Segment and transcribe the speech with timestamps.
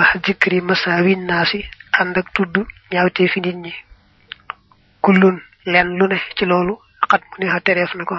[0.00, 1.60] ma zikri masawin nasi
[2.00, 2.60] ànd ak tuddu
[2.92, 3.72] ñaawte fi nit ñi.
[5.04, 5.36] Kullun
[5.72, 6.74] len lu ne ci loolu
[7.10, 8.16] xat mu ne xa tereef na ko.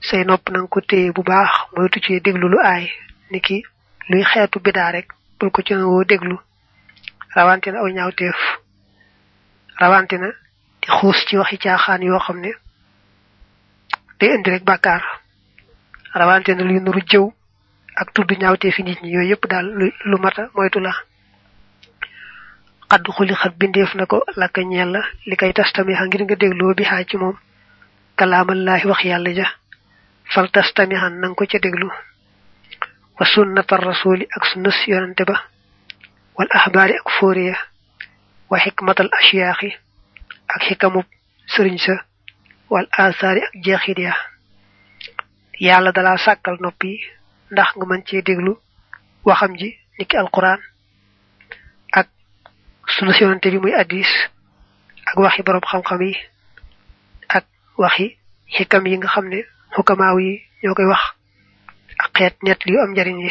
[0.00, 2.84] Say nopp nanga ko téye bu baax moytu ci déglu lu aay.
[3.30, 3.62] Niki
[4.08, 5.08] luy xeetu bidaa rek
[5.38, 6.36] bul ko ci woo déglu.
[7.36, 8.38] Rawantina aw ñaawteef.
[9.80, 10.28] Rawantina
[10.80, 12.52] di xuus ci waxi caaxaan yoo xam ne
[14.18, 15.02] day indi rek bàkkaar.
[16.14, 17.28] Rawantina luy nuru jëw.
[17.96, 19.66] Ak tudd ñaawteef fi nit ñi yooyu yëpp daal
[20.04, 20.92] lu mata moytu la.
[22.90, 26.36] Xadd xuli xat bindeef na ko lakka ñeel la li kay tastami xa ngir nga
[26.36, 27.36] dégloo bi xaa ci moom.
[28.16, 29.46] Kalaamallaahi wax yàlla ja
[30.32, 31.88] fal tastamihan nang ko ca déglu.
[33.18, 35.36] Wa sunnata rasuli ak sunnas yonante ba
[36.36, 37.56] wal ahbaari ak fóoriya
[38.50, 39.70] wa xikmatal asiyaaxi
[40.48, 41.06] ak xikamub
[41.52, 41.94] sëriñ sa
[42.70, 44.14] wal asaari ak jeexit ya.
[45.60, 46.98] Yàlla dala sàkkal noppi
[47.52, 48.52] ndax nga mën cee déglu
[49.28, 49.68] waxam ji
[49.98, 50.60] niki alquran
[51.98, 52.08] ak
[52.94, 54.10] sunnas yonante bi muy addis
[55.08, 56.14] ak waxi borom xam-xam yi
[57.36, 57.44] ak
[57.82, 58.06] waxi
[58.54, 59.40] xikam yi nga xam ne
[59.74, 60.32] xukamaaw yi
[60.92, 61.02] wax
[62.04, 62.10] ak
[62.44, 62.92] net am
[63.24, 63.30] yi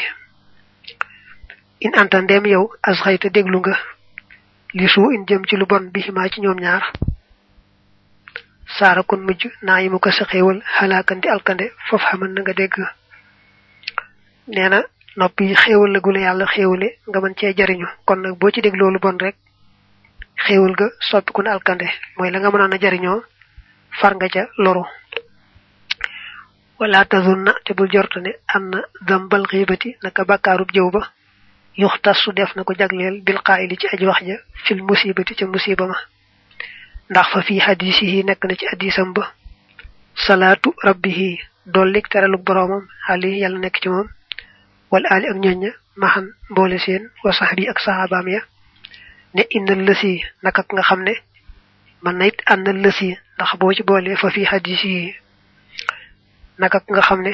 [1.85, 2.97] in anta ndem yow as
[3.35, 3.75] déglu nga
[4.77, 6.83] li in jëm ci lu bon bi ximaa ci ñoom ñaar.
[8.77, 10.09] Saara kon mujj naa ko
[11.29, 12.53] alkande foofu xamal na nga
[14.55, 14.79] nee na
[15.19, 17.87] nopp yi xéewal la gula yàlla xéewale nga mën cee jariñu.
[18.05, 19.35] Kon nag boo ci dégloo lu bon rek
[20.45, 21.87] xéewal ga soppiku na alkande.
[22.17, 23.23] Mooy la nga mënoon a jariñoo
[23.99, 24.83] far nga ca loru.
[26.79, 31.01] Wala tazunna te bul jortu ne anna dambal xiibati naka bàkkaarub jëw ba
[31.77, 32.73] yuxtasu def na ko
[33.25, 35.95] bil qaayili ci aji wax ja fil musibati ca musiba ma.
[37.09, 39.23] Ndax fa fii hadisihi nekk na ci hadisam ba
[40.15, 44.07] salaatu rabbihi dollik teraluk boroomam xali yàlla nekk ci moom
[44.91, 48.41] wal ali ak ñoñña maxan mboole seen wa saxbi ak saxaabaam ya.
[49.35, 51.13] Ne innal lësi naka nga xam ne
[52.03, 52.39] man na it
[52.83, 55.15] lësi ndax boo ci boole fa fii hadisihi
[56.59, 57.31] naka nga xam ne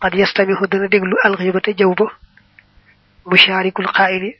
[0.00, 2.06] qad yastamihu dana déglu alxibate jëw ba.
[3.26, 4.30] Musharikul qaili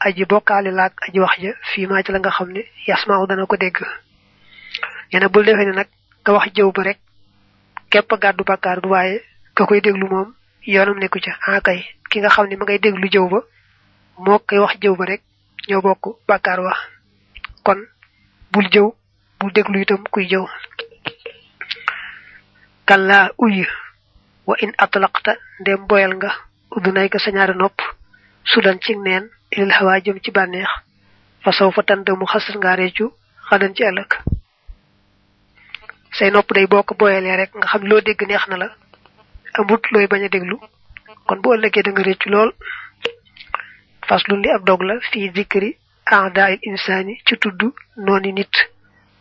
[0.00, 3.46] aji bokkaale laak aji wax ja fii maa ci la nga xam ne yasmaaw dana
[3.46, 3.78] ko dégg.
[5.12, 5.88] Yene bul ne nag
[6.22, 6.98] nga wax jëw ba rek
[7.90, 9.22] képp gàddu bàkkaar du waaye
[9.54, 10.34] ka koy déglu moom
[10.72, 11.80] yoonam nekku ca ah kay
[12.10, 13.40] ki nga xam ne ma ngay déglu jëw ba
[14.24, 15.22] moo koy wax jëw ba rek
[15.68, 16.78] ñoo bokk bàkkaar wax
[17.64, 17.80] kon
[18.52, 18.86] bul jëw
[19.38, 20.44] bul déglu itam kuy jëw.
[22.88, 23.66] Kalla uy
[24.46, 26.30] wa in atlaqta ndem boyal nga
[26.76, 27.78] udunay ka sa ñaari nopp
[28.44, 30.68] sudan ci neen ilil hawa jëm ci bànneex
[31.44, 33.06] fa saw fa tànd mu xasal nga réccu
[33.48, 34.10] xadan ci ëllëg.
[36.16, 38.68] Say nopp day bokk boyalee rek nga xam loo dégg neex la
[39.58, 40.56] amut looy bañ a déglu.
[41.26, 42.50] Kon bu ëllëgee da nga réccu lool.
[44.08, 45.76] Faslun li ab dog la fii zikri
[46.06, 47.60] aada il insaani ci tudd
[47.96, 48.54] nooni nit.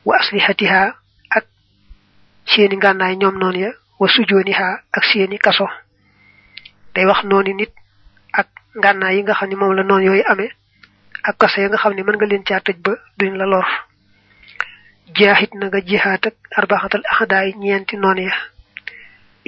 [0.05, 0.95] Wa aslihatiha
[1.37, 1.45] ak
[2.45, 5.67] seeni ngànnaay ñoom noonu ya wa sujooniha ak seeni kaso.
[6.93, 7.73] Day wax nooni nit
[8.33, 8.47] ak
[8.79, 10.51] ngànnaay yi nga xam ne moom la noonu yooyu amee
[11.23, 13.67] ak kaso ya nga xam ne mën nga leen caa tëj ba duñ la lor.
[15.15, 18.35] Jaahit na nga jihaat ak arbaxatal ahdaay ñeenti noonu ya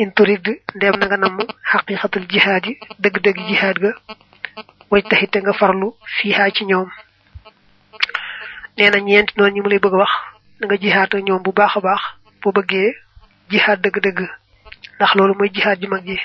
[0.01, 0.45] in turid
[0.75, 1.37] ndeem na nga namm
[1.71, 2.73] xaqiqatal jihaad yi
[3.03, 3.91] dëgg-dëgg jihaad ga.
[4.91, 5.87] Way taxite nga farlu
[6.17, 6.89] fiihaa ci ñoom.
[8.77, 10.11] Nee na ñeenti noonu ñi mu lay bëgg wax
[10.63, 12.01] nga jihaat ak ñoom bu baax a baax
[12.41, 12.89] boo bëggee
[13.51, 14.19] jihaad dëgg-dëgg.
[14.95, 16.17] Ndax loolu mooy jihaad ji mag ji.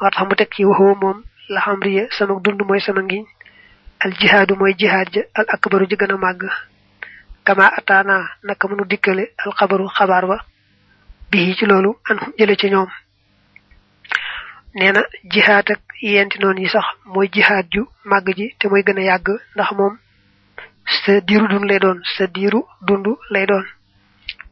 [0.00, 1.18] Waa tax mu teg ci waxoo moom
[1.54, 3.24] la xam riya sama dund mooy sama ngiñ
[4.02, 6.42] al jihaadu mooy jihaad ja al akbaru ji gën a màgg.
[7.46, 8.84] Kama ataana naka mënu
[9.44, 10.38] al xabaru xabaar ba
[11.30, 12.88] bii ci loolu an jële ci ñoom.
[14.74, 15.02] Nee na
[15.32, 19.02] jihaad ak yenti noonu yi sax mooy jihaad ju màgg ji te mooy gën a
[19.02, 19.98] yàgg ndax moom
[21.04, 23.64] sa diiru dund lay doon sa diiru dund lay doon.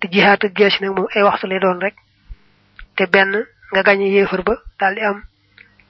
[0.00, 1.94] Te jihaat ak geesi nag moom ay waxtu lay doon rek.
[2.96, 3.32] Te benn
[3.72, 5.18] nga gañe yéefar ba daal di am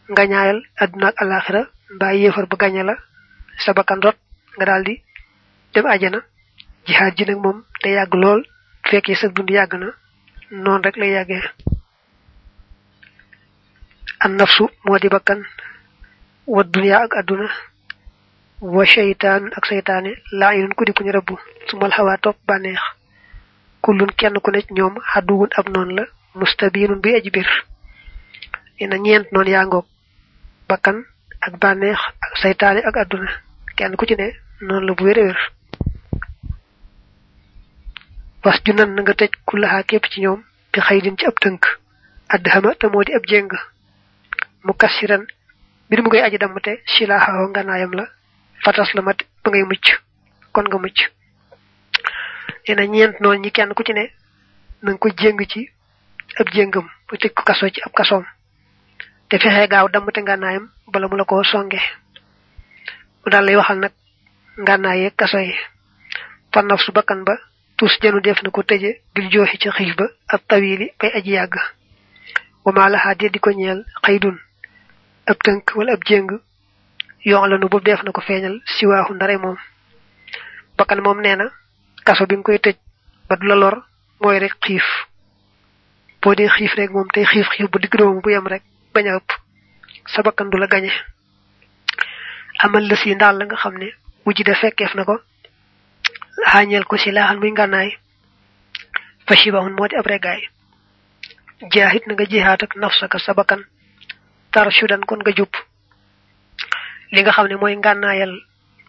[0.09, 1.63] nga ñaayal àdduna ak alaxira
[1.95, 2.95] mbaa yéefar ba gañe la
[3.65, 4.17] sa bakkan rot
[4.57, 5.03] nga daal di
[5.75, 6.21] dem ajana
[6.87, 8.43] jihaat ji nag moom te yàgg lool
[8.91, 9.89] fekkee sa dund yàgg na
[10.51, 11.43] noonu rek lay yàggee
[14.21, 15.41] an nafsu moo di bakkan.
[16.47, 17.49] Wa dunya ak àdduna
[18.61, 20.11] wa sheytaan ak seytaane.
[20.33, 21.31] Laa inun ku di kuñu rëbb
[21.69, 22.81] su mal xawaa topp bànneex.
[23.83, 26.05] Kullun kenn ku ne ñoom xadduwun ab noonu la.
[26.35, 27.49] Mustabinun bi aji bir
[28.81, 29.87] ina ñeent noonu yaa ngoog.
[30.69, 31.05] Bakkan
[31.41, 33.31] ak bànneex ak saytaane ak àdduna
[33.77, 35.39] kenn ku ci ne noonu la bu wér wér
[38.47, 40.41] was ju nan na nga tëj kullaxaa képp ci ñoom
[40.73, 41.63] bi xëy din ci ab tënk.
[42.31, 43.51] Add xama te moo di ab jéng
[44.65, 45.27] mu kassiran
[45.91, 48.05] bir mu ngay aji damate silaha nganaayam la
[48.63, 49.87] fatas la mat ba ngay mucc.
[50.53, 50.99] Kon nga mucc.
[52.69, 54.05] Ena ñent non ñi kenn ku ci ne
[54.83, 55.71] nang ko jeng ci
[56.39, 58.25] ab jengam bu tek kasso ci ab kassom
[59.29, 61.81] te fexé gaaw damate nganaayam bala mu la ko songé
[63.25, 63.93] mu dal lay waxal nak
[64.57, 65.55] nganaayé kasso yi.
[66.53, 67.35] Fa nafsu bakkan ba
[67.77, 71.31] tus janu def na ko tëje bil joxi ci xiif ba ab tawili bay aji
[71.37, 71.55] yàgg.
[72.65, 74.37] Wa ma laha de di ko ñeel xaydun
[75.27, 76.29] ab tënk wala ab jéng
[77.25, 79.57] yoon la nu bu def na ko feeñal siwaahu ndare moom.
[80.79, 81.47] Bakkan moom nee na
[82.29, 82.77] bi nga koy tëj
[83.29, 83.77] ba la lor
[84.21, 84.87] mooy rek xiif.
[86.23, 88.63] Boo dee xiif rek moom tey xiif xiif bu digg bu yem rek
[88.95, 89.21] bañ a
[90.07, 90.93] sa bakkan du la gañe.
[92.59, 93.89] Amal la si ndaal la nga xam ne
[94.45, 95.05] da fekkeef na
[96.45, 97.91] hañel ko ci laaxal muy ngànnaay
[99.27, 100.43] fa shibahun moo di ab regaay
[101.73, 103.65] jaahit nga jihaat ak nafsaka sa bakkan
[104.53, 105.53] tar shudan kon nga jub
[107.13, 107.77] li nga xam ne mooy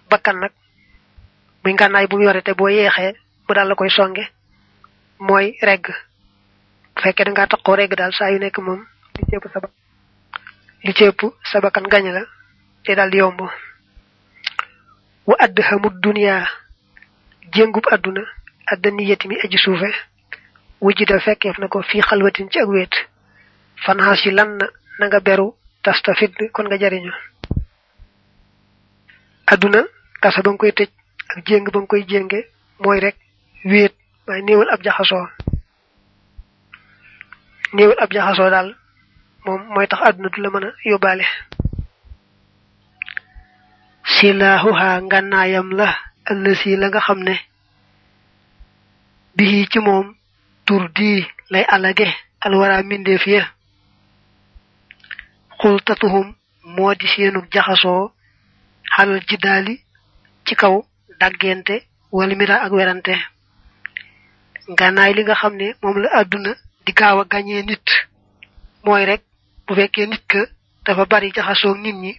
[0.09, 0.51] bakkan nag
[1.63, 3.13] muy ngànnaay bu mu yore te boo yeexee
[3.47, 4.23] bu daal la koy songe.
[5.19, 5.85] Mooy regg
[6.95, 8.81] bu fekkee da ngaa taqoo regg daal saa yu nekk moom
[9.17, 9.59] li ci ëpp sa
[10.85, 12.23] li ci ëpp sa bakkan gañ la
[15.27, 16.47] wa adhamud dunya
[17.53, 18.21] jengub aduna
[18.65, 19.89] addaniyati mi aji suufe
[20.81, 22.93] wujida fekkeef na ko fi xalwatin ci ak wet
[23.85, 24.57] fanhaas yi lan
[24.99, 25.53] na nga beru
[25.83, 27.11] tastafid kon nga jariñu.
[29.47, 29.81] Aduna
[30.21, 30.89] kasa ba koy tëj
[31.29, 32.39] ak jéng ba koy jénge
[32.79, 33.15] mooy rek
[33.65, 33.93] wéet
[34.27, 35.27] waaye néewal ab jaxasoo.
[37.73, 38.75] Néewal ab jaxasoo daal
[39.45, 41.25] moom mooy tax aduna du la mën a yóbbaale.
[44.17, 45.95] Silaahuha ngànnaayam la
[46.31, 47.35] allasi la nga xam ne
[49.37, 50.07] bii ci moom
[50.65, 52.07] tur dii lay alage
[52.45, 53.43] alwara mindeef ya.
[55.59, 56.27] Xultatuhum
[56.75, 58.11] moo di seenu jaxasoo
[58.93, 59.73] xalal jiddaali
[60.45, 60.75] ci kaw
[61.19, 61.75] daggente
[62.11, 63.15] wala mira ak werante.
[64.71, 66.51] Ngànnaay li nga xam ne moom la àdduna
[66.85, 67.87] di gaaw a gañee nit.
[68.83, 69.21] Mooy rek
[69.65, 70.39] bu fekkee nit ka
[70.85, 72.11] dafa bari jaxasoo nit ñi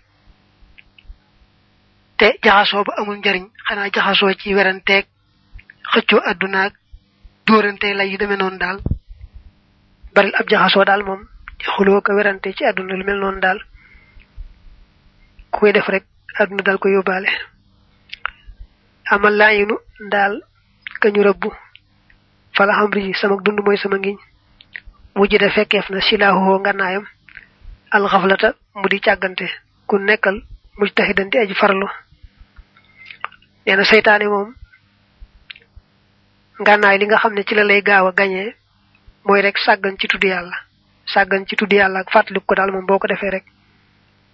[2.18, 3.44] te jaxasoo ba amul njariñ.
[3.66, 5.06] Xanaa jaxasoo ci weranteeg
[5.92, 6.72] xëccoo addunaag
[7.46, 8.78] dóorante lay yu demee noonu daal.
[10.14, 11.22] Baril ab jaxasoo daal moom
[11.58, 13.58] di xuloo ko werante ci àdduna lu mel noonu daal.
[15.50, 16.04] Ku koy def rek
[16.40, 17.30] àdduna daal ko yóbbaale.
[19.10, 19.76] Amal laayinu
[20.10, 20.42] daal
[21.00, 21.48] kañu rëbbu
[22.56, 24.16] fala xamri sama dund mooy sama ngiñ.
[25.14, 27.04] Mujj de fekkeef na silaahuhoo nganaayam
[27.90, 29.46] alxaflata mu di càggante.
[29.86, 30.36] Ku nekkal
[30.78, 31.86] mujtahidan di aji farlu.
[33.68, 34.48] Neena seytaane moom
[36.64, 38.54] ngànnaay li nga xam ne ci la lay gaaw a gañee
[39.24, 40.56] mooy rek sàggan ci tudd yàlla.
[41.12, 43.44] Sàggan ci tudd yàlla ak fàttaliku ko daal moom boo ko defee rek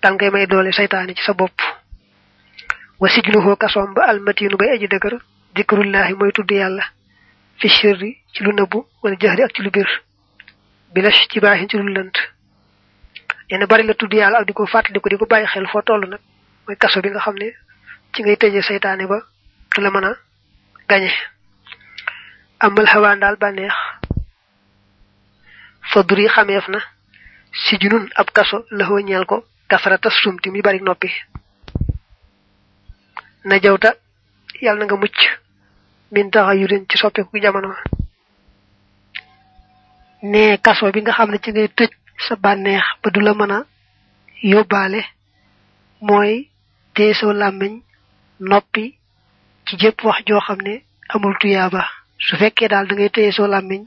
[0.02, 1.58] dal ngay may doole seytaane ci sa bopp.
[3.00, 5.14] Wa sijluhu kasoom ba almatinu bay aji dëgër
[5.54, 6.84] dikrullahi mooy tudd yàlla.
[7.58, 9.88] Fi sirri ci lu nëbbu wala jahri ak ci lu bir
[10.94, 12.16] bilash ci baaxin ci lu lënt.
[13.50, 16.06] Neena bari la tudd yàlla ak di ko fàttaliku di ko bàyyi xel foo toll
[16.08, 16.20] nag.
[16.66, 17.50] Mooy kaso bi nga xam ne
[18.14, 19.18] ci ngay tëjee seytaane ba
[19.74, 20.12] du la mën a
[20.88, 21.10] gañe.
[22.60, 23.74] Amal xawaan daal bànneex.
[25.92, 26.78] Fadri xameef na
[27.52, 31.10] si junun ab kaso laxoo ñeel ko kasarata sumti mi bari noppi.
[33.44, 33.94] Na jawta
[34.62, 35.18] yàlla na nga mucc.
[36.12, 37.74] Min taxa yurin ci soppeeku jamono
[40.22, 41.90] ne kaso bi nga xam ne ci ngay tëj
[42.28, 43.58] sa bànneex ba du la mën a
[44.42, 45.00] yóbbaale
[46.00, 46.48] mooy
[46.94, 47.32] teesoo
[48.40, 48.98] noppi
[49.66, 51.82] ci jëpp wax joo xam ne amul tuyaaba.
[52.18, 53.82] Su fekkee daal da ngay téye soo làmmiñ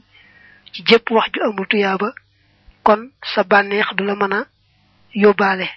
[0.72, 2.08] ci jëpp wax ju amul tuyaaba
[2.82, 4.46] kon sa bànneex du la mën a
[5.14, 5.68] yóbbaale.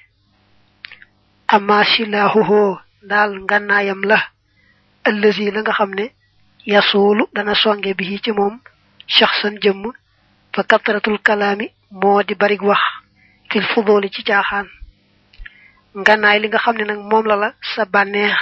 [1.48, 4.20] Amma silaahuhoo daal ngànnaayam la.
[5.08, 6.06] Ëllësi la nga xam ne
[6.66, 8.60] yasuulu dana songe bi ci moom
[9.08, 9.92] shaxsan jëmm.
[10.54, 12.82] Fa katratul kalaami moo di barig wax
[13.50, 14.68] fil fudooli ci caaxaan.
[16.00, 18.40] Ngànnaay li nga xam ne nag moom la la sa bànneex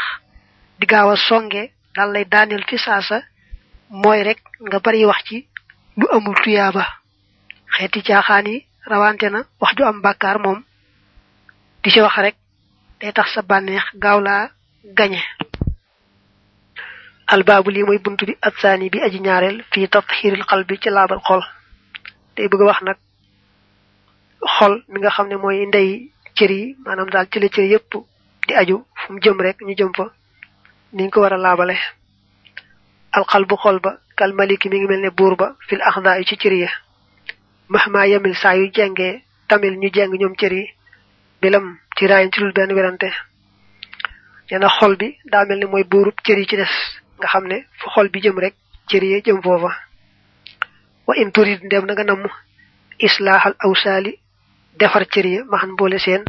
[0.79, 1.63] di gaaw a songe
[1.95, 3.17] dal lay daaneel fi saasa
[3.89, 5.37] mooy rek nga bari wax ci
[5.97, 6.85] lu amul tuyaaba.
[7.75, 8.47] Xeeti caaxaan
[8.89, 10.01] rawante na wax ju am
[10.43, 10.59] moom
[11.83, 12.35] di ci wax rek
[12.99, 14.49] day tax sa bànneex gaaw laa
[14.97, 15.21] gañe.
[17.27, 21.21] Albaabu lii mooy bunt bi atsaani bi aji ñaareel fii tatxiiril xal bi ci laabal
[21.27, 21.41] xol.
[22.35, 22.97] Day bëgg wax nag
[24.55, 25.89] xol mi nga xam ne mooy ndey
[26.39, 27.91] cër yi maanaam daal ci la cër yépp
[28.47, 30.05] di aju fu mu jëm rek ñu jëm fa.
[30.95, 31.37] Niñ ko war a
[33.63, 35.09] xol ba kal maliki mi ngi mel ne
[35.41, 36.67] ba fil axda yi ci cër yi
[37.73, 38.65] mahma yamil saa yu
[39.47, 40.65] tamil ñu jeng ñoom cër yi.
[41.41, 41.65] Bilam
[41.95, 43.09] ci raayin ci lul benn werante.
[44.49, 46.73] Nee na xol bi daa mel ni mooy buurub cër yi ci des.
[47.17, 48.55] Nga xam ne fu xol bi jëm rek
[48.91, 49.39] yi jëm
[51.09, 52.23] wa in turid ndem na nga namm
[53.07, 53.53] islaaxal
[54.79, 56.23] defar cër yi maxan boole seen.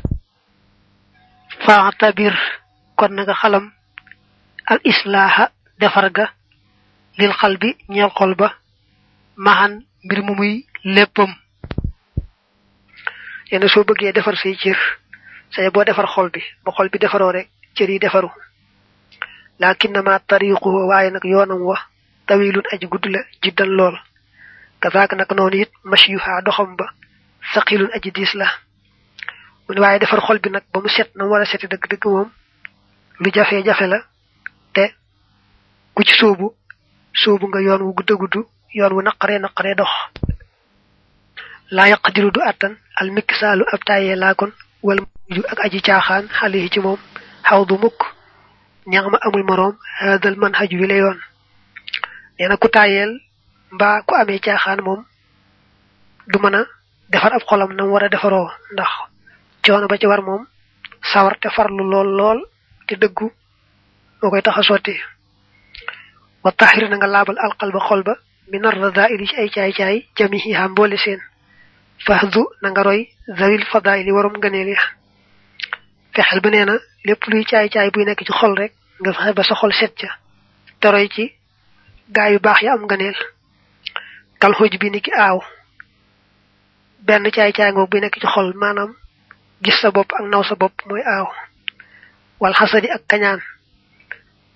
[1.64, 2.34] Faatabir
[2.98, 3.66] kon nga xalam.
[4.72, 5.44] Al islaaxa
[5.80, 6.26] defar ga.
[7.18, 7.70] Lil xal bi
[8.18, 8.48] xol ba.
[9.36, 9.72] Maxan
[10.04, 11.30] mbir mu muy léppam.
[13.50, 14.78] Yenn soo bëggee defar say cër
[15.54, 18.30] say boo defar xol bi ba xol bi defaroo rek cër yi defaru.
[19.60, 21.78] Lakinnama tariquhu waaye nag yoonam wa
[22.26, 23.96] tawilun aji gudd la jiddan lool.
[24.80, 26.86] Kazaaka nag noonu it mashyuha doxam ba
[27.54, 28.46] saqilun aji diis la.
[29.66, 31.66] Mu ne waaye defar xol bi nag ba mu set na mu war a seti
[31.66, 32.30] dëgg-dëgg moom
[33.20, 33.98] lu jafe-jafe la.
[34.74, 34.84] Te
[35.94, 36.46] ku ci sóobu
[37.22, 38.34] sóobu nga yoon wu gudd gudd
[38.74, 39.92] yoon wu dox.
[42.34, 44.52] Du attan al miksaalu ab tàyyee laa kon
[44.82, 46.98] wala muju ak aji caaxaan xale ci moom
[47.48, 48.00] xaw du mukk.
[48.86, 51.18] Ñax ma amul moroom hadal man xaju wi la yoon.
[52.38, 53.12] Nee ku tàyyeel
[53.70, 55.00] mbaa ku amee caaxaan moom
[56.30, 56.62] du mën a
[57.10, 58.90] defar ab xolam na mu war a defaroo ndax
[59.64, 60.46] coono ba ci war moom
[61.12, 62.40] sawar te farlu lool lool
[62.86, 63.26] te dëggu
[64.22, 64.94] moo koy tax a sotti.
[66.44, 68.14] Wa taxir na nga laabal alqal ba xol ba
[68.50, 71.20] min arradaili ci ay caay-caay jamihiha mboole seen.
[72.06, 74.80] Fahdu na nga roy zawil fadaili warom ngëneel ya.
[76.14, 76.74] Fexel ba nee na
[77.04, 80.10] lépp luy caay-caay buy nekk ci xol rek nga fexe ba sa xol set ca
[80.80, 81.24] te ci
[82.14, 83.16] gaa yu baax ya am ngëneel.
[84.40, 85.38] Kal xoj bi ni ki aaw
[87.06, 88.94] benn caay-caay ngoog buy nekk ci xol maanaam
[89.62, 91.26] gis sa bopp ak naw sa bopp mooy aaw.
[92.40, 93.40] Wal xasadi ak kañaan.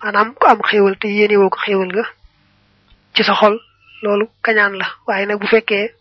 [0.03, 2.05] Maanaam ku am xéewal te yéene woo ko xéewal nga
[3.15, 3.57] ci sa xol
[4.03, 4.87] loolu kañaan la.
[5.07, 5.93] Waaye nag bu fekkee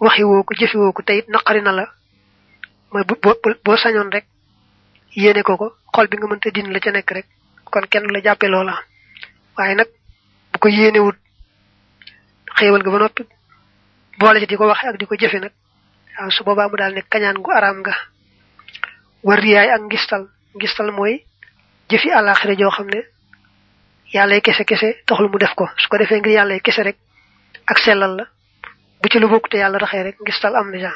[0.00, 1.84] waxi woo ko jëfi woo ko te it naqari na la
[2.92, 3.04] mooy
[3.64, 4.26] boo sañoon rek
[5.14, 7.26] yéene ko ko xol bi nga mënta din la ca nekk rek
[7.70, 8.74] kon kenn la jàppe loola.
[9.56, 9.88] Waaye nag
[10.52, 11.16] bu ko yéenewut
[12.58, 13.22] xéewal nga ba noppi
[14.18, 15.52] boole ci di ko waxe ak di ko jëfe nag
[16.18, 17.94] waaw su boobaa mu daal ne kañaan gu araam nga
[19.22, 21.24] war riyaay ak ngistal ngistal mooy
[21.88, 23.00] jëfi àllaaxira joo xam ne
[24.12, 25.68] yàlla kese kese taxul mu def ko.
[25.76, 26.96] Su ko defee ngir yàlla kese rek.
[27.66, 28.24] Ak sellal la
[29.00, 30.16] bu ci lu bokk te yàlla raxee rek.
[30.20, 30.92] Ngistal am na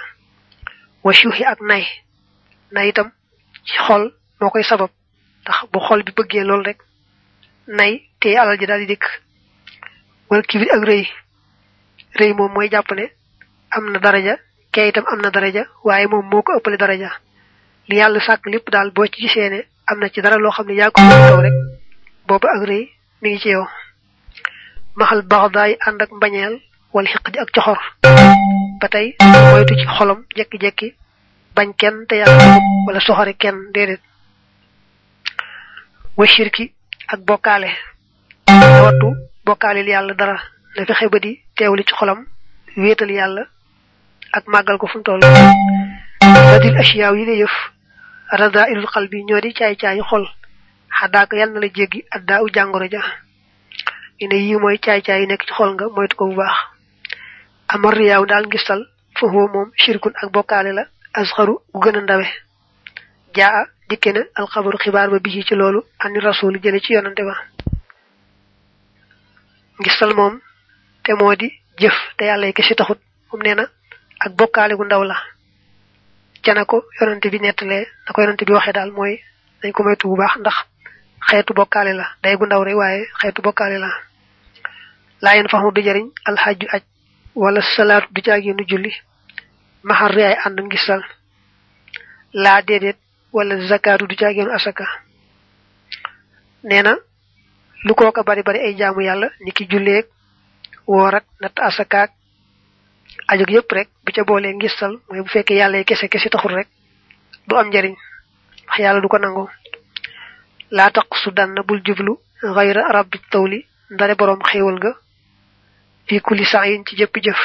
[1.05, 1.85] wa shuuxi ak nay
[2.73, 3.13] nay itam
[3.65, 4.91] ci xol moo koy sabab.
[5.43, 6.79] Ndax bu xol bi bëggee lool rek.
[7.67, 9.05] Nay te alal ji daal di dikk.
[10.29, 11.05] Wala kibir ak rëy
[12.19, 13.07] rëy moom mooy jàpp ne
[13.71, 14.37] am na daraja
[14.73, 17.11] kee itam am na daraja waaye moom moo ko ëppale daraja
[17.89, 20.67] li yàlla sàkk lépp daal boo ci gisee ne am na ci dara loo xam
[20.67, 21.55] ne yaa ko kaw rek
[22.27, 22.85] boobu ak rëy
[23.23, 23.67] mi ngi ci yow
[24.97, 26.61] maxal baxdaay ànd ak mbañeel
[26.93, 27.79] wala xiq ak coxor
[28.81, 29.15] ba tey
[29.53, 30.95] moytu ci xolam jekki-jekki
[31.57, 34.01] bañ kenn te yàlla wala soxore kenn déedéet
[36.17, 36.73] wa shirki
[37.09, 37.69] ak bokkaale
[38.85, 39.09] wattu
[39.45, 40.37] bokkaalil yàlla dara
[40.77, 42.27] na fexe ba di teewli ci xolam
[42.77, 43.43] wéetal yàlla
[44.33, 45.21] ak màggal ko fu mu toll
[47.19, 47.55] yi de yëf
[48.31, 50.27] rada ilul xal bi ñoo di caay-caayi xol.
[51.01, 53.03] Xadaaka yàlla na la jéggi addaa u jàngoro ja.
[54.21, 56.57] Ñu yii mooy caay-caay yi nekk ci xol nga moytu ko bu baax.
[57.69, 57.95] Amar
[58.27, 58.81] daal ngistal
[59.19, 60.85] foofu moom shirkun ak bokkaale la
[61.15, 62.27] asxaru gu gën a ndawe.
[63.37, 67.35] Jaa dikke na alxabaru xibaar ba bi ci loolu ani rasul jële ci yonante ba.
[69.81, 70.41] Ngistal moom
[71.07, 71.49] te moo di
[71.79, 72.99] jëf te yàlla taxut.
[73.55, 73.65] Na
[74.25, 75.17] ak bokkaale gu ndaw la.
[76.43, 79.15] Cana ko yonante bi nettalee na ko yonante bi waxee daal mooy
[79.63, 80.57] dañ ko moytu bu baax ndax
[81.29, 82.07] xeetu bokkaale la.
[82.23, 83.91] Day gu ndaw rek waaye xeetu bokkaale la.
[85.23, 86.83] Laa yeen faxmu du jariñ alxaju aj
[87.35, 88.93] wala salaatu du julli.
[90.45, 91.03] Ànd ngistal
[92.33, 92.99] laa déedéet
[93.33, 93.55] wala
[93.99, 94.87] du caagéenu asaka.
[96.65, 96.97] Nee na
[97.85, 100.07] lu kooka bari bari ay jaamu yàlla ni ki julleeg
[100.87, 102.11] woor ak natt asakaak
[103.29, 106.69] ajog yépp rek bu ca boolee ngistal mooy bu fekkee yàlla kese kese taxul rek
[107.47, 107.95] du am njariñ
[108.69, 109.49] wax yàlla du ko nangu.
[110.71, 114.93] Laa tax su dann bul jublu xayra rabbi tawli ndare boroom xéewal nga
[116.07, 117.39] fi kulli sa'yin ci jëpp jëf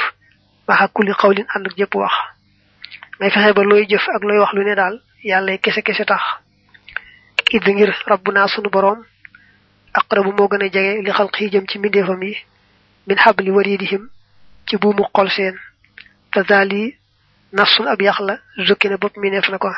[0.67, 2.13] maxa kulli xawlin ànd ak jëpp wax.
[3.19, 6.21] Ngay fexe ba looy jëf ak looy wax lu ne daal yàlla kese kese tax.
[7.51, 9.03] Id ngir rabbuna sunu boroom
[9.93, 12.37] aqrabu moo gën a jege li xalq yi jëm ci mbindeefam yi
[13.07, 14.09] min xabli waridihim
[14.67, 15.55] ci buumu xol seen.
[16.31, 16.95] Te daal yi
[17.53, 19.69] nafsun ab yax la zukki na bopp mi neef na ko.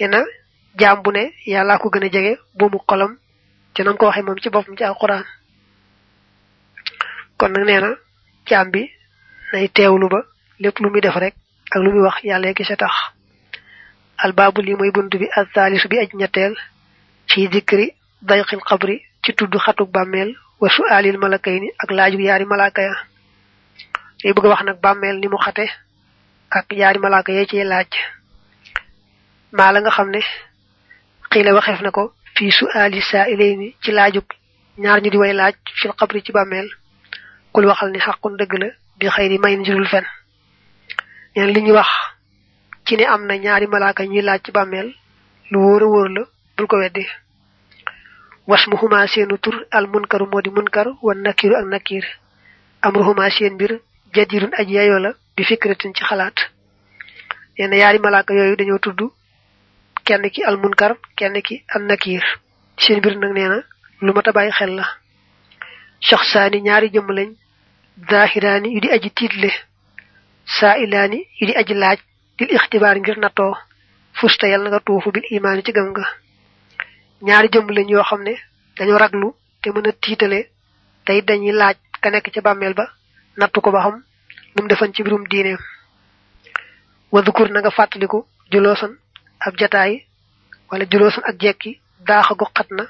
[0.00, 0.20] Nee na
[0.78, 3.18] jaam ne yàllaa ko gën a jege buumu xolam
[3.74, 5.24] ci nam ko waxee moom ci boppam ci alquran.
[7.38, 7.90] Kon nag nee na
[8.46, 8.90] jaam bi
[9.52, 10.20] nay teewlu ba
[10.58, 11.34] lépp lu muy def rek
[11.70, 12.94] ak lu muy wax yàlla ki sa tax.
[14.18, 16.54] Al babu li moy buntu bi al thalith bi aj ñettel
[17.28, 22.82] ci dikri dayqil qabri ci tuddu xatuk bammel wa su'alil malakayni ak laaju yaari malaka
[22.82, 22.94] ya.
[24.22, 25.66] Day bëgg wax nak bàmmeel ni mu xate
[26.50, 27.90] ak yaari malaka yee ci laaj.
[29.52, 30.20] Maa la nga xam ne
[31.30, 32.02] xila waxef nako
[32.34, 34.20] fi su'ali sa'ilaini ci laaju
[34.78, 36.68] ñaar ñu di way laaj fil xabri ci bàmmeel.
[37.52, 40.04] Kul waxal ni xaqun dëgg la bi xeyri may njurul fen.
[41.36, 41.88] Ñeen li wax
[42.86, 44.88] ci ne am na ñaari malaka ñuy laaj ci bàmmeel
[45.50, 46.22] lu wóor wóor la
[46.56, 47.04] bul ko weddi.
[48.46, 52.04] Wasmuhuma seenu tur al munkaru modi munkar wan nakiru ak nakir.
[52.82, 53.80] Amruhuma seen bir
[54.14, 56.36] jadirun aji yayo la bi fikratin ci xalaat.
[57.58, 59.00] Yenn yaari malaka yooyu dañoo tudd
[60.04, 62.22] kenn ki al munkar kenn ki an nakir.
[62.78, 63.62] Seen bir nag neena
[64.00, 64.84] lu mata bàyyi xel la.
[66.00, 67.30] Shakhsani ñaari jëm lañ
[68.10, 69.50] zahirani yu di aji tiitle
[70.58, 71.98] sa'ilani yu di aji laaj
[72.38, 73.54] dil ixtibaar ngir nattoo.
[74.18, 76.04] Fusta nga tuufu bil imaani ci gëm nga
[77.22, 78.34] ñaari jëmm lañ yoo xam ne
[78.76, 79.32] dañoo raglu
[79.62, 80.50] te mën a tiitale.
[81.04, 82.90] Tey dañuy laaj ka nekk ca bàmmeel ba
[83.36, 84.02] nattu ko ba xam
[84.56, 85.58] num defan ci mbirum diineem
[87.12, 88.92] wadhukur na nga fàttaliku juloosan
[89.40, 90.04] ab jataay
[90.70, 92.84] wala juloosan ak jekki daaxa gu xat na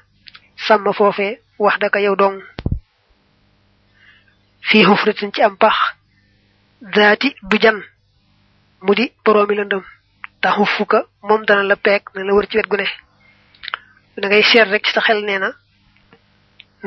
[0.67, 2.41] sàmm foofee wax daka yow dong.
[4.69, 5.77] Fii xufratin ci am pax
[6.81, 7.79] daati du jan
[8.83, 9.83] mu di boroomi lëndëm.
[10.41, 12.87] Taxu fuka moom dana la peeg na la wër ci wet gu ne.
[14.17, 15.51] Da ngay seet rek ci sa xel nee na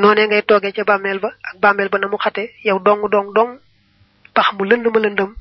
[0.02, 2.18] noonee ngay toogee ca bàmmeel ba ak bàmmeel ba na mu
[2.68, 3.52] yow dong dong dong
[4.36, 5.32] pax mu lënd ma lëndëm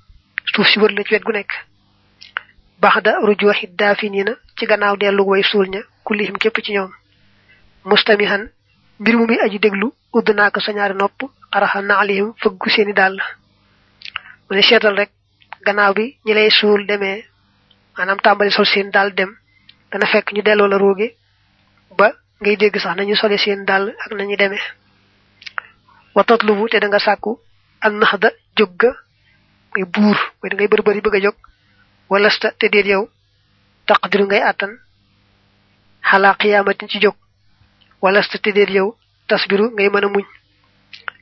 [0.55, 1.53] suuf si wër la ci wet gu nekk.
[2.81, 6.91] Baxda rujuwaxi daafinina ci gannaaw dellu way suul ña kullihim képp ci ñoom.
[7.85, 8.43] Mustamihan
[9.01, 11.19] mbir mu muy aji déglu udd ko sa nopp
[11.53, 13.17] xaraxa naalihim fëggu seeni dàll.
[14.49, 15.11] Mu ne seetal rek
[15.67, 17.25] gannaaw bi ñi lay suul demee
[17.97, 19.31] maanaam tàmbali sol seen dal dem
[19.91, 20.79] dana fekk ñu delloo la
[21.97, 24.61] ba ngay dégg sax nañu sole seen dal ak nañu demee.
[26.15, 27.39] Wa tatlubu te da nga sàkku
[27.81, 28.91] an naxda jóg ga
[29.75, 31.37] muy buur mooy da ngay bër bëri bëgg a jóg.
[32.11, 33.09] Walasta te déet yow
[33.87, 34.73] taqdiru ngay àttan
[36.03, 37.15] xalaa qiyaamatin ci jóg.
[38.03, 38.97] Walasta te déet yow
[39.29, 40.25] tasbiru ngay mën a muñ.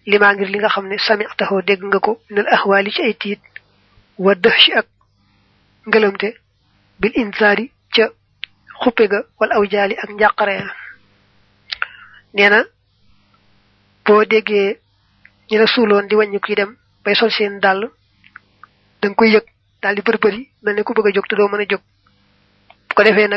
[0.07, 3.15] Limaa ngir li nga xam ne sami taxoo dégg nga ko minal ahwaali ci ay
[3.15, 3.41] tiit.
[4.19, 4.87] Wa dëhshi ak
[5.87, 6.29] ngëlëmte
[7.01, 7.73] bil insaari
[8.83, 10.67] xuppe ga wala aw jaali ak njàqare ya.
[12.35, 12.59] Nee na
[14.05, 14.79] boo déggee
[15.51, 17.81] ñi la suuloon di wàññi kuy dem bay sol seen dàll
[19.01, 19.45] da koy yëg
[19.83, 21.67] daal di bër bëri mel ne ku bëgg a te doo mën a
[22.95, 23.29] ko defee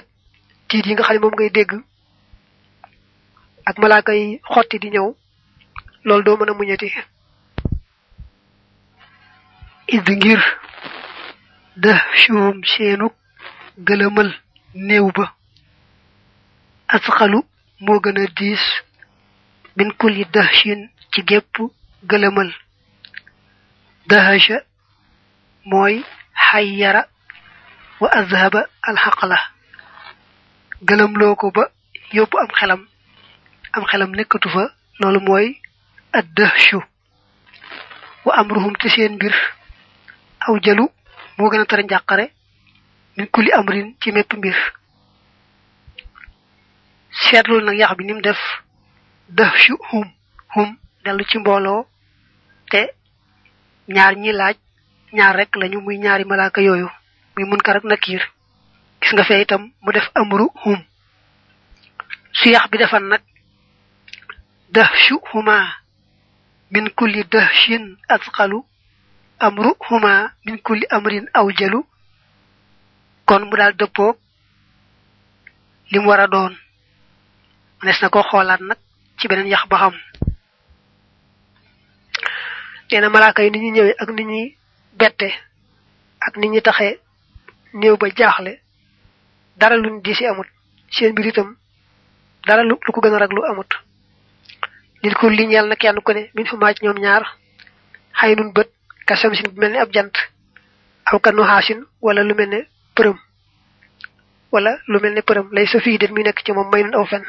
[0.87, 1.71] yi nga ne ngay dégg
[3.69, 4.39] ak malaaka yi
[4.79, 4.89] di
[6.53, 6.89] muñati.
[9.89, 10.41] Ngir
[12.63, 13.13] seenuk
[14.73, 15.33] néew ba
[16.87, 17.39] asxalu
[17.79, 18.63] moo gën a diis
[19.77, 21.55] min kulli dahshin ci gépp
[22.09, 22.51] gëlëmal
[24.09, 24.57] dahasha
[25.65, 26.03] mooy
[26.45, 27.01] xayyara
[27.99, 29.37] wa azhaba alxaqla
[30.87, 31.63] gëlëmloo ko ba
[32.13, 32.81] yóbbu am xelam
[33.73, 34.63] am xelam nekkatu fa
[34.99, 35.59] loolu mooy
[36.13, 36.79] addahshu
[38.25, 39.35] wa amruhum te seen mbir
[40.47, 40.85] aw jalu
[41.37, 42.25] moo gën a tara njàqare
[43.19, 44.55] min kulli amrin ci mépp mbir.
[47.11, 48.39] Seetlul nag yax bi nim def.
[49.29, 50.07] Dahshu hum
[50.55, 51.85] hum dellu ci mbooloo.
[52.71, 52.81] Te
[53.89, 54.55] ñaar ñi laaj
[55.13, 56.87] ñaar rek lañu muy ñaari malaaka yooyu
[57.35, 58.21] muy munkar ak nakir
[59.01, 60.79] gis nga fee itam mu def amru hum.
[62.31, 63.21] Su yax bi defan nag
[64.71, 65.57] dahshu huma
[66.71, 68.63] min kulli dahshin asqalu
[69.39, 71.83] amru huma min kulli amrin awjalu
[73.29, 74.15] kon mu daal dëppoog
[75.91, 76.53] lim war a doon
[77.83, 78.77] nes na ko xoolaat nag
[79.17, 79.95] ci beneen yax ba xam.
[82.91, 84.57] Nee na yi ni ñu ak ni ñuy
[84.99, 85.29] bette
[86.25, 86.99] ak ni ñuy taxee
[87.73, 88.51] néew ba jaaxle
[89.59, 90.47] dara luñ di si amut.
[90.91, 91.49] Seen mbir itam
[92.47, 93.71] dara lu ko gën a raglu amut.
[95.03, 97.23] Nit ko li ñeel na kenn ku ne min maaj ñoom ñaar
[98.19, 98.69] xay nun bët
[99.07, 100.15] ka samsin bu mel ni ab jant
[101.05, 102.61] aw ka nuhaasin wala lu mel ne
[102.99, 103.17] përëm
[104.51, 106.95] wala lu mel ne përëm lay sa fii den mi nekk ci moom may nun
[106.99, 107.23] aw fen.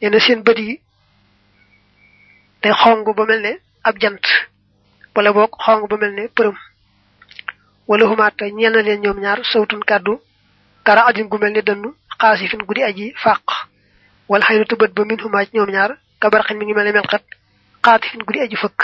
[0.00, 0.80] Na seen bët yi
[2.62, 2.72] day
[3.16, 3.40] ba mel
[3.88, 4.24] ab jant.
[5.14, 6.56] Wala boog xong ba mel ne përëm
[7.88, 10.20] wala humaata ñeel na leen ñoom ñaar sawtun kàddu
[10.84, 11.88] kara adin gu mel ne dënnu
[12.20, 13.12] xaasifin guddi aji
[14.46, 17.24] xëy na te bët ba min humaaj ñoom ñaar kabarxin mi ngi mel ne melxat
[17.84, 18.80] xaatifin guddi aji fëkk.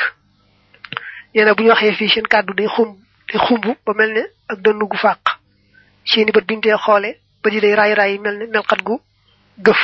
[1.34, 2.92] Na bu ñu waxee fii seen kàddu day xumb
[3.28, 4.96] day xumb ba mel ne ak dënn gu
[6.06, 7.10] seeni bët binte xoole
[7.42, 8.96] ba di day ray ray mel ne melxat gu
[9.66, 9.82] gëf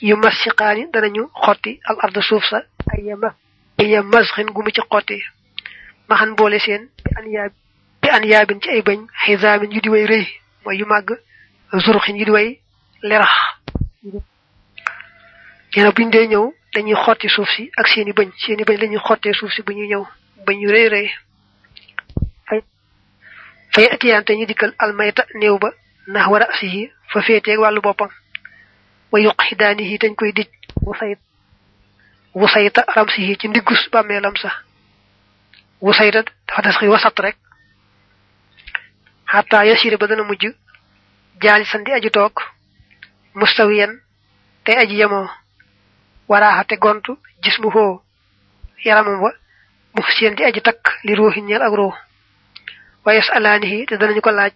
[0.00, 2.58] yu masiqaani danañu xotti al arda suuf sa
[2.92, 3.34] ay yama
[3.78, 5.18] ay ya masxin gu mu ci xotti
[6.08, 7.48] maxan boole seen bi an yaa
[8.02, 10.26] bi an yaabin ci ay bañ xisaamin yu di way rëy
[10.64, 11.10] mooy yu màgg
[11.84, 12.60] zurxin yu di way
[13.02, 13.32] lerax
[15.76, 19.32] neena buñ dee ñëw dañuy xotti suuf si ak seeni bañ seeni bañ lañuy xottee
[19.34, 20.04] suuf si bu ñuy ñëw
[20.46, 21.08] bañ yu rëy rëy
[23.76, 25.68] fay atiyante ñu dikkal almayta néew ba
[26.08, 28.08] ndax war a asihi fa féeteeg wàllu boppam
[29.12, 30.48] wa yuq xidaanihi dañ koy dij
[30.86, 31.18] wusayt
[32.34, 34.54] wusayta ramsihi ci ndiggus bàmmeelam sax
[35.80, 37.36] wusayta dafa des xi wasat rek
[39.32, 40.44] xataa ba dana mujj
[41.42, 42.36] jaali sandi aji toog
[43.34, 43.92] mustawiyan
[44.64, 45.28] tey aji yemoo
[46.28, 47.12] waraaxa te gontu
[47.42, 48.02] gis mu xoo
[48.84, 49.30] yaramam wa
[49.94, 51.94] mu seen di aji takk li ruuxi ñeel ak ruux
[53.06, 54.52] wa yasalaanihi te danañu ko laaj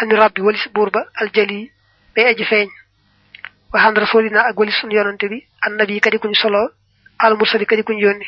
[0.00, 1.60] ani rabbi walis buur ba aljali
[2.14, 2.68] bay aji feeñ
[3.72, 6.62] waxaan rasulina ak walis sun yonante bi annabi kadi kuñ solo
[7.18, 8.26] al mursali kadi kuñ yónni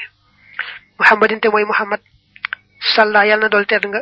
[0.98, 2.00] muhammadin te mooy muhammad
[2.94, 4.00] salla yàlla na dool tedd nga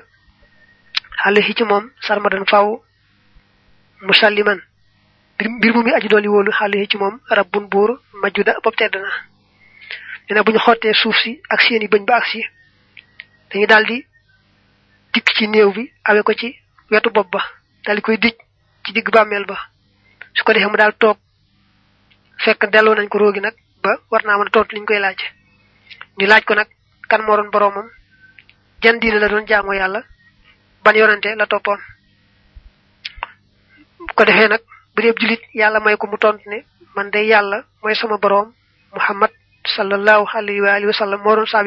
[1.27, 2.67] alayhi ci moom sarmadan faw
[4.09, 4.61] musalliman
[5.57, 7.91] mbir mu aji dooli wóolu alayhi ci moom rabbun buur
[8.23, 9.11] majuda bopp tedd na
[10.29, 12.27] dina bu ñu xottee suuf si ak seeni bëñ ba ak
[13.69, 13.99] daldi
[15.13, 16.49] dikk ci néew bi awe ko ci
[16.91, 17.41] wetu bopp ba
[17.85, 18.37] daldi koy dij
[18.85, 19.57] ci digg bàmmeel ba.
[20.35, 21.19] Su ko defee mu daal toog
[22.45, 25.19] fekk delloo nañ ko roogi nag ba war naa mën a tontu liñ koy laaj
[26.19, 26.69] ñu laaj ko nag
[27.11, 27.89] kan moo doon boroomam
[28.83, 30.01] jan diine la doon jaamoo yàlla
[30.85, 31.81] ban yonante la toppoon.
[34.17, 34.63] Ko defee nag
[34.95, 38.49] bu dee julit yàlla may ko mu tontu ne man day yàlla mooy sama boroom
[38.95, 39.31] muhammad
[39.77, 41.67] sallallahu alayhi wa alihi wa sallam moo doon saab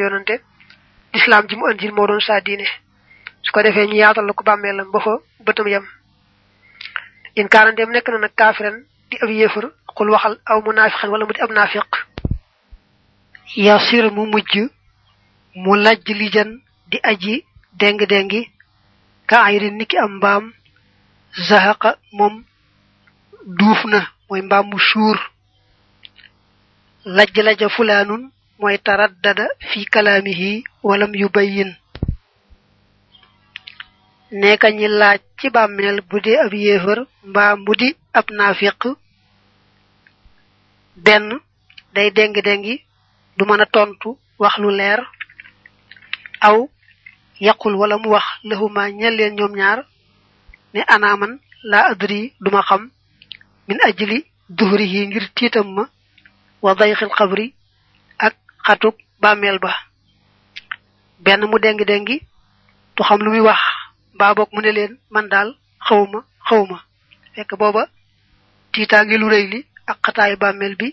[1.15, 2.65] lislaam ji mu andil moo doon saa diine
[3.45, 5.13] su ko defee ñu yaatal la ko bàmmeelam ba fa
[5.45, 5.85] bëtam yam
[7.35, 8.77] in kaana dem nekk na nag kaafiran
[9.09, 11.91] di ab yéefar xul waxal aw munaafiqan wala mu di ab naafiq
[13.55, 14.53] yasir mu mujj
[15.63, 16.49] mu lajj lijan
[16.91, 17.43] di aji
[17.79, 18.41] deng-dengi
[19.29, 20.53] ka ayri niki am mbaam
[21.47, 22.43] zahaqa moom
[23.57, 25.17] duuf na mooy mbaam mu suur
[27.05, 31.71] lajj laja fulaanun mooy taraddada fi kalaamihi walam yubayyin
[34.31, 38.81] nekka ñi laaj ci bàmmeel bu dee ab yéefar mbaa mu di ab naafiq
[41.05, 41.39] benn
[41.93, 42.81] day déng-déngi
[43.37, 44.09] du mën a tontu
[44.39, 44.99] wax lu leer
[46.41, 46.69] aw
[47.39, 49.85] yaqul wala mu wax lahuma ñel leen ñoom ñaar
[50.73, 52.89] ne anaaman laa adri duma xam
[53.67, 55.83] min ajli duhrihi ngir tiitam ma
[56.61, 57.53] wa dayxil xabri
[58.17, 58.35] ak
[58.65, 59.71] xatuk bàmmeel ba.
[61.19, 62.17] Benn mu déng-déngi
[62.95, 63.59] du xam lu muy wax.
[64.15, 65.49] Mbaa boog mu ne leen man daal
[65.87, 66.77] xawma xawma.
[67.33, 67.83] Fekk booba
[68.71, 69.59] tiitaa ngi lu rëy li
[69.91, 70.87] ak xataayu bàmmeel bi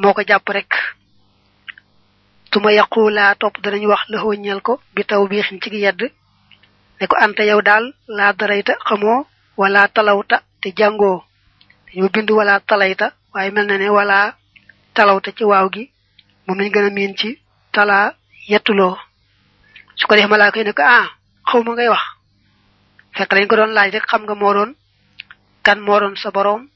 [0.00, 0.70] moo ko jàpp rek.
[2.50, 6.00] Tuma yaqulaa topp danañu wax la ñeel ko bi taw bii xin ci yedd.
[6.98, 7.84] Ne ko anta yow daal
[8.16, 9.20] laa darayta xamoo?
[9.60, 11.18] Wala talawta te jàngoo.
[11.86, 14.18] Dañoo bind wala talayta waaye mel na ne wala
[14.96, 15.84] talawta ci waaw gi
[16.46, 17.28] moom lañ gën a ci
[17.74, 18.06] talaa
[18.50, 18.94] yettuloo.
[19.98, 20.30] Su ko def
[20.64, 21.06] ne ko ah
[21.48, 22.04] xaw ma ngay wax
[23.16, 24.74] fekk lañ ko doon laaj rek xam nga moo doon
[25.64, 26.68] kan moo doon sa boroom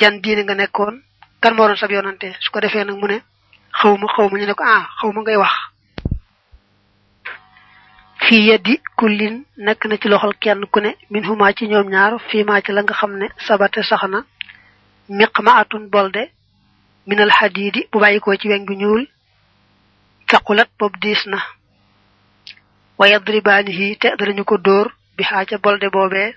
[0.00, 1.02] jan diine nga nekkoon
[1.40, 3.18] kan moo doon sab yonante su ko defee nag mu ne
[3.78, 5.54] xaw ma xaw ma ñu ne ko ah xaw ma ngay wax
[8.26, 12.18] fii yeddi kullin nekk na ci loxol kenn ku ne min huma ci ñoom ñaar
[12.28, 14.24] fii maa ci la nga xam ne sabate sax na
[15.08, 16.22] miq ma atun bolde
[17.06, 19.06] minal xadiidi bu bàyyikoo ci weñ gu ñuul
[20.30, 21.38] faqulat boobu diis na
[22.98, 26.28] wa yadribaanihi te danañu ko dóor bi xaaca bolde boobee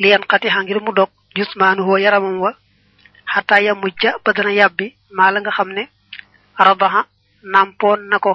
[0.00, 2.50] liyan xati xa ngir mu dog jusmaanu woo yaramam wa
[3.66, 5.84] ya mujja ba dana yàbbi maa la nga xam ne
[6.66, 7.00] rabaxa
[7.52, 8.32] nampoon na ko.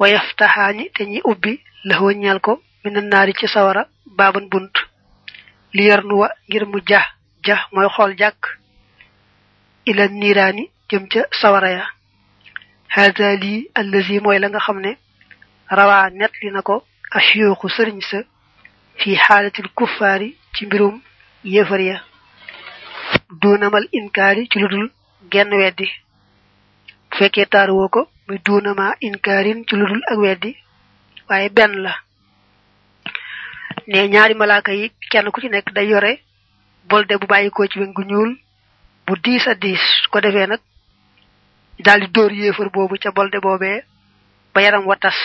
[0.00, 1.52] Wa yaftaxaani te ñi ubbi
[1.88, 3.82] laxoo ñeel ko mina naari ci sawara
[4.16, 4.74] baaban bunt.
[5.74, 7.00] Li yarnu wa ngir mu ja
[7.46, 8.40] ja mooy xool jàkk
[9.90, 11.84] ila niiraani jëm ca sawara ya.
[12.94, 14.90] Haada lii allazi mooy la nga xam ne
[16.18, 16.76] net li na ko
[17.18, 18.18] asiyooxu sëriñ sa
[19.00, 20.94] fi xaalatil kuffaari ci mbirum
[21.44, 21.96] yéefar ya
[23.40, 24.90] duunamal inkaari ci lu
[25.32, 25.86] genn weddi
[27.10, 30.50] bu fekkee taaruwoo ko muy duunama inkaarin ci lu ak weddi
[31.28, 31.92] waaye benn la
[33.86, 36.12] ne ñaari malaaka yi kenn ku ci nekk day yore
[36.88, 38.32] bolde bu bàyyikoo ci weñ gu ñuul
[39.06, 40.60] bu diis diis ko defee nag
[41.84, 43.84] daldi dóor yéefar boobu ca bolde boobee
[44.54, 45.18] ba yaram wa tas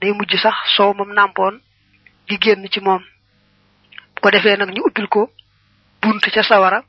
[0.00, 1.60] day mujj sax soow moom nàmpoon
[2.28, 3.02] di génn ci moom.
[4.14, 5.30] Bu ko defee nag ñu ubbil ko
[6.02, 6.82] bunt ca sawara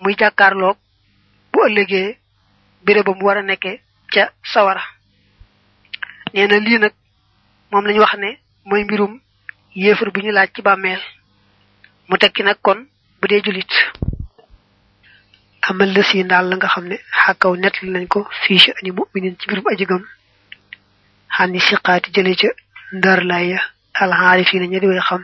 [0.00, 0.76] muy jàkkaarloog
[1.52, 2.18] bu ëllëgee
[3.14, 3.80] mu war a nekke
[4.12, 4.82] ca sawara.
[6.34, 6.92] Nee lii nag
[7.70, 9.20] moom lañu wax ne mooy mbirum
[9.74, 11.00] yéefar bu ñu laaj ci bàmmeel.
[12.08, 12.86] Mu tekki nag kon
[13.20, 13.72] bu dee jullit
[15.68, 18.58] amal la si ndaal la nga xam ne xàkkaw nett nañ ko fii
[19.38, 20.06] ci mbirum ajigam xam
[21.52, 22.48] ni siqaati jële ca
[22.92, 23.60] ndar laaya
[23.94, 25.22] alxaari fii na ña di way xam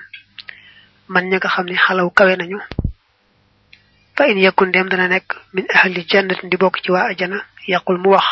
[1.09, 2.59] man ña nga xam ne xalaw kawe nañu
[4.17, 7.99] fa in yakun dem dana nekk min ahli jannatin di bokk ci waa ajana yaqul
[7.99, 8.27] mu wax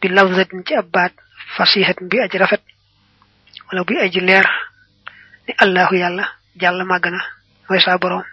[0.00, 1.12] bi lafzatin ci ab baat
[1.56, 2.62] fasihatin bi aji rafet
[3.70, 4.46] wala buy aji leer
[5.48, 6.24] ni allahu yàlla
[6.60, 7.20] jàll màgg na
[7.68, 8.24] mooy saa boroom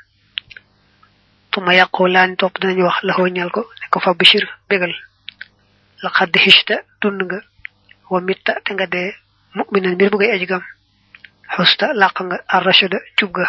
[1.52, 4.94] tuma yàqoo laani topp dinañu wax laxoo ñal ko ne ko fa bishir bégal
[6.04, 7.40] la xadd xista dund nga
[8.12, 9.10] wa mitta te nga dee
[9.56, 10.64] mu'minan mbir bu ngay aji gam
[11.56, 13.48] xusta làq nga arrachada cub ga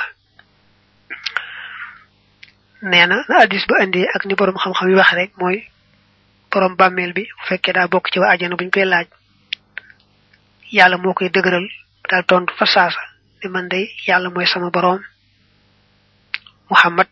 [2.91, 5.59] nee na na addis ba indi ak ni borom xam-xam yi wax rek mooy
[6.51, 9.07] borom bàmmeel bi bu fekkee daa bokk ci waa ajana buñ koy laaj
[10.77, 11.67] yàlla moo koy dëgëral
[12.11, 13.01] daal tontu fa saasa
[13.43, 15.01] ne man day yàlla mooy sama borom.
[16.71, 17.09] Muhammad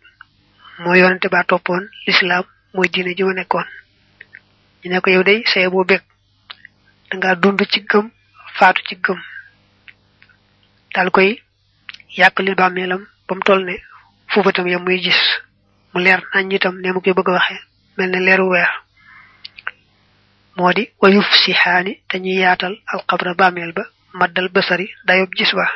[0.82, 3.66] moo yonante ba toppoon lislaam mooy diine ji ma nekkoon
[4.84, 5.84] ñu ne ko yow day saye boo
[7.10, 8.10] bég danga dund ci gëm
[8.58, 9.18] faatu ci gëm.
[10.94, 11.42] Daal koy
[12.16, 13.76] yàqalil bàmmeelam ba mu toll ne
[14.28, 15.20] fu yam muy gis.
[15.92, 17.60] Mu leer nañ itam ne mu koy bëgg a waxee
[17.96, 18.70] mel ne leeru weer.
[20.56, 25.66] Moo di wayuf si xaani dañuy yaatal alxabra bàmmeel ba maddal basari dayob gis ba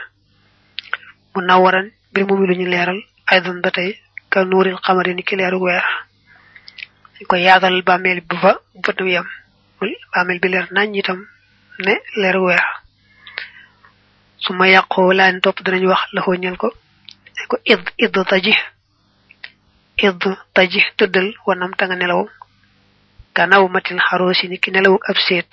[1.34, 3.98] mu nawaran mbir mu mi lu ñu leeral aydan ba tey
[4.30, 5.84] ka nuuril xamari ni ki leeru weer.
[7.28, 9.26] Koy yaatal bàmmeel bi fa bëtam yam
[10.12, 11.20] bàmmeel bi leer nañ itam
[11.84, 12.64] ne leeru weer
[14.38, 16.68] su ma yàqoo laan topp danañ wax la ñel ko
[17.50, 18.54] ko id id taji
[20.06, 20.22] id
[20.54, 22.22] taji tëddal wanam ta nga nelaw.
[23.34, 25.52] Gannaaw matil xaroosi ni ki nelawu ab seet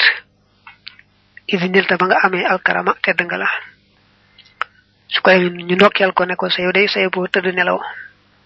[1.54, 3.48] id nilta ba nga amee alkarama tedd nga la
[5.14, 7.80] su koy ñu ndokkeel ko ne ko sa yow day say boo tëdd nelaw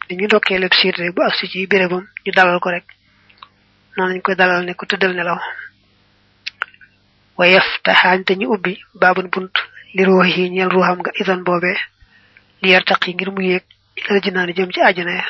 [0.07, 2.85] ni ñu ndokkeel ab seet rek bu agsi ci bérébam ñu dalal ko rek.
[3.95, 5.39] Noonu lañ koy dalal ne ko tëddal nelaw
[7.37, 9.53] wa yaftaxaan te ñu ubbi baabun bunt
[9.95, 11.77] li ruux yi ñeel ruuxam nga idan boobee
[12.61, 13.63] li yar taq yi ngir mu yéeg
[13.99, 15.25] ilal jinaani jëm ci àjjana ya.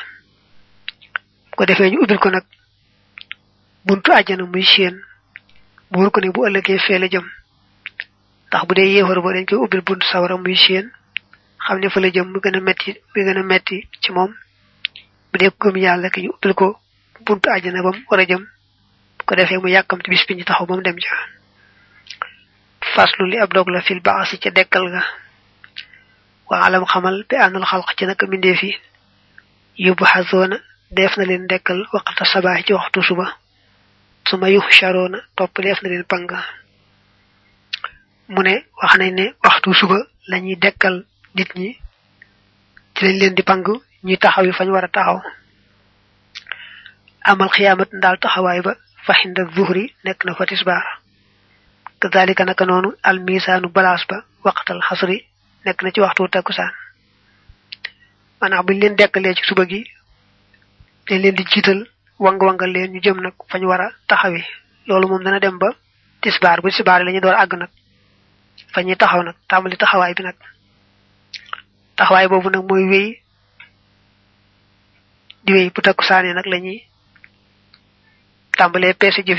[1.56, 1.64] Ko
[2.02, 2.44] ubbil ko nag
[3.86, 4.96] buntu àjjana muy séen
[5.90, 7.26] bu ko ne bu ëllëgee fee la jëm.
[8.48, 10.90] Ndax bu dee yéefar ba dañ koy ubbil buntu sawara muy séen
[11.64, 14.32] xam ne fa la jëm mu gën a metti mu gën a metti ci moom.
[15.32, 15.76] Bu dee gëm
[16.34, 16.78] ubbil ko
[17.26, 18.42] buntu àjjana bam war a jëm
[19.26, 20.98] ko defee mu yàkkamti bis bi ñu taxaw ba mu dem
[22.96, 25.02] faslu li ab dog la fil baasi ca dekkal ga
[26.48, 28.72] wa alam xamal bi àndal xalq ci naka mbindeef yi
[29.86, 30.56] yóbbu xazoona
[30.90, 33.26] def na leen dekkal waxta sabaax ci waxtu suba
[34.28, 36.26] suma yu sharoona topp def na leen pang
[38.28, 39.98] mu ne wax nañ ne waxtu suba
[40.30, 41.04] lañuy dekkal
[41.34, 41.78] nit ñi
[42.94, 43.64] ci lañ leen di pang
[44.04, 45.18] ñuy taxaw yi fañ war a taxaw
[47.24, 48.72] amal xiyaamat ndaal taxawaay ba
[49.06, 50.84] faxinda zuhri nekk na fa tisbaar
[52.06, 55.18] kadalika naka noonu al misaanu balaas ba waqtal xasri
[55.64, 56.72] nekk na ci waxtu takkusaan
[58.40, 59.80] maanaam buñ leen dekkalee ci suba gi
[61.08, 61.80] dañ leen di jiital
[62.24, 64.42] wang wangal leen ñu jëm nag fañ war a taxawi
[64.86, 65.68] loolu moom dana dem ba
[66.22, 67.70] tisbaar bu tisbaar la ñu door àgg nag
[68.72, 70.36] fa ñuy taxaw nag tàmbali taxawaay bi nag
[71.96, 73.08] taxawaay boobu nag mooy wéy
[75.44, 75.80] di wéy bu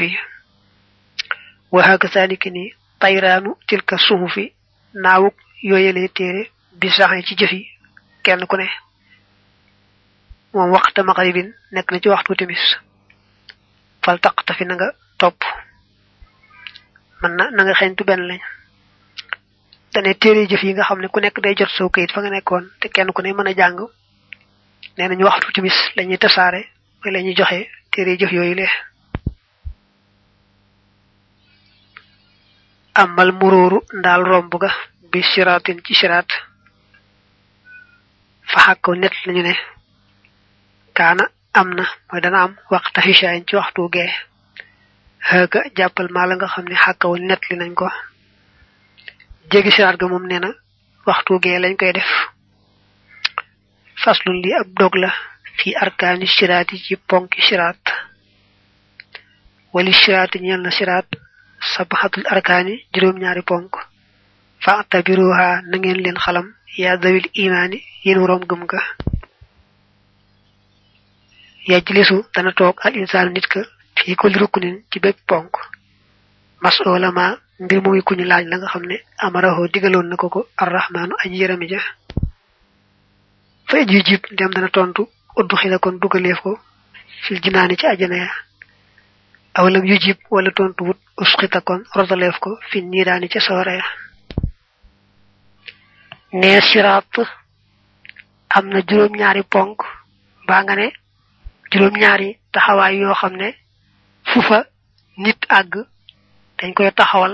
[0.03, 0.17] yi
[2.51, 4.53] ni tayraanu tilka suhufi
[4.93, 6.49] naawuk yooyalee téere
[6.79, 7.67] bi sax ci jëf yi
[8.23, 8.67] kenn ku ne
[10.53, 12.63] moom waxta maxaribin nekk na ci waxtu timis
[14.03, 15.39] fal taqta fi na nga topp
[17.21, 18.41] man na nga xeñtu benn lañ
[19.93, 22.29] dane téere jëf yi nga xam ne ku nekk day jot soo kayit fa nga
[22.29, 23.79] nekkoon te kenn ku ne mën a jàng
[24.97, 26.61] nee nañu waxtu timis lañuy tasaare
[27.03, 27.59] mooy la ñuy joxe
[27.91, 28.71] téere jëf yooyu lee
[33.03, 34.69] amal muróoru ndaal romb ga
[35.11, 36.29] bi siraatin ci siraat.
[38.51, 39.53] Fa xàkkaw net lañu ne
[40.97, 41.23] kaana
[41.59, 44.11] am na mooy dana am waxta xisaayin ci waxtu gee.
[45.29, 47.87] Xëga jàppal maa la nga xam ne xàkkaw net li nañ ko.
[49.51, 50.49] Jéggi siraat ga moom nee na
[51.07, 52.09] waxtu gee lañ koy def.
[54.03, 55.11] Faslun li ab dog la
[55.57, 57.83] fi arkaani siraat yi ci ponki siraat.
[59.73, 61.07] Wali siraat ñeel na siraat
[61.59, 63.73] sabaxatul arkaani juróom-ñaari ponk.
[64.59, 66.53] Fa tabiruha na ngeen leen xalam.
[66.77, 68.79] Ya dawil imani yeen worom gëm ga.
[71.67, 73.61] Yajlisu dana tok al insan nit ka
[73.95, 75.53] fi ko rukunin ci bépp ponk.
[76.61, 81.37] Mas'ula ma mbir muy kuñu laaj la nga xamne amaraho digaloon nako ko arrahmanu aji
[81.41, 81.79] yarami ja.
[83.67, 86.59] Fa ji jib dem dana tontu uddu xila kon dugaleef ko
[87.23, 88.29] fil jinaani ci ajana ya
[89.57, 93.85] aw lam yujib wala tontu wut usqita kon rodaleef ko fi niiraani ci sawara ya
[96.39, 97.13] ne sirat
[98.55, 98.79] am na
[99.19, 99.77] ñaari ponk
[100.43, 100.87] mbaa nga ne
[101.71, 103.47] juróom ñaari taxawaay yoo xam ne
[104.29, 104.59] fufa
[105.23, 105.73] nit àgg
[106.57, 107.33] dañ koy taxawal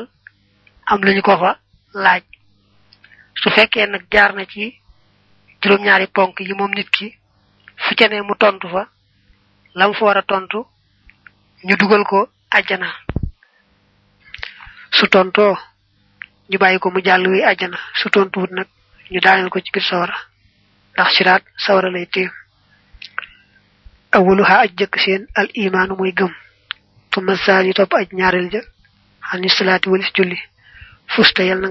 [0.92, 1.52] am luñu ko fa
[2.04, 2.24] laaj
[3.42, 4.64] su fekkee nag jaar na ci
[5.62, 7.08] juróom ñaari ponk yi moom nit ki
[7.84, 8.84] fu ca ne mu tontu fa
[9.76, 10.60] lam fa war a tontu
[11.68, 12.20] ñu dugal ko
[12.58, 12.90] àjjana.
[14.98, 15.56] Su tontoo
[16.50, 17.78] ñu bàyyi ko mu jàll wi àjjana.
[18.00, 18.68] Su tontuwut nag
[19.12, 20.16] ñu daaneel ko ci biir sawara.
[20.94, 22.32] Ndax siraat sawara lay tiim.
[24.16, 26.34] Awuluha aj jëkk seen al imaanu muy gëm.
[27.12, 27.34] Tuma
[27.76, 28.62] topp aj ñaareel ja.
[29.30, 30.38] Xani salaati walis julli.
[31.08, 31.70] Fusta yal nga